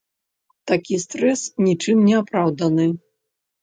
[0.71, 2.93] Такі стрэс нічым не апраўданы.